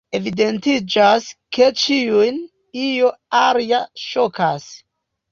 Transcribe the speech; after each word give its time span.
Evidentiĝas, 0.17 1.25
ke 1.57 1.67
ĉiun 1.81 2.39
io 2.85 3.11
alia 3.41 3.83
ŝokas. 4.05 4.67